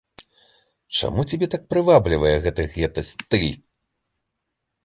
Чаму 0.99 1.25
цябе 1.33 1.49
так 1.55 1.67
прываблівае 1.73 2.33
гэты 2.47 2.65
гета-стыль? 2.79 3.49